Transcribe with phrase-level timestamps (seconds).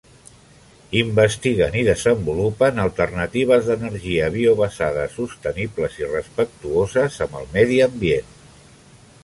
[0.99, 8.37] Investiguen i desenvolupen alternatives d'energia biobasada sostenibles i respectuoses amb el medi ambient.